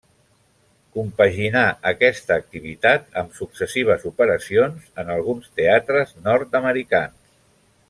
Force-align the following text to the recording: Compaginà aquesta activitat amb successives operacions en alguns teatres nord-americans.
Compaginà 0.99 1.61
aquesta 1.89 2.37
activitat 2.43 3.05
amb 3.23 3.37
successives 3.41 4.09
operacions 4.13 4.89
en 5.05 5.13
alguns 5.19 5.53
teatres 5.61 6.19
nord-americans. 6.31 7.19